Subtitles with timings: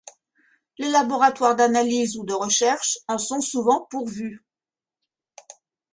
[0.79, 4.43] Les laboratoires d'analyse ou de recherche en sont souvent pourvus.